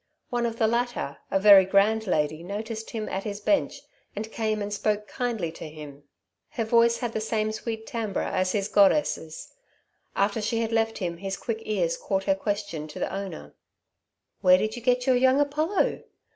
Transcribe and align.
One 0.31 0.47
of 0.47 0.57
the 0.57 0.65
latter, 0.65 1.17
a 1.29 1.39
very 1.39 1.63
grand 1.63 2.07
lady, 2.07 2.41
noticed 2.41 2.89
him 2.89 3.07
at 3.07 3.23
his 3.23 3.39
bench 3.39 3.83
and 4.15 4.31
came 4.31 4.59
and 4.59 4.73
spoke 4.73 5.07
kindly 5.07 5.51
to 5.51 5.69
him. 5.69 6.05
Her 6.49 6.63
voice 6.63 6.97
had 6.97 7.11
the 7.13 7.21
same 7.21 7.51
sweet 7.51 7.85
timbre 7.85 8.21
as 8.23 8.51
his 8.53 8.67
goddess's. 8.67 9.53
After 10.15 10.41
she 10.41 10.61
had 10.61 10.71
left 10.71 10.97
him 10.97 11.17
his 11.17 11.37
quick 11.37 11.59
ears 11.67 11.97
caught 11.97 12.23
her 12.23 12.33
question 12.33 12.87
to 12.87 12.97
the 12.97 13.13
Owner: 13.13 13.53
"Where 14.41 14.57
did 14.57 14.75
you 14.75 14.81
get 14.81 15.05
your 15.05 15.15
young 15.17 15.39
Apollo? 15.39 16.01